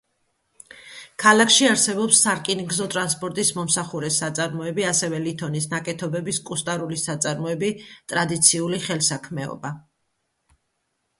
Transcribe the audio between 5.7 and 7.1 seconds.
ნაკეთობების კუსტარული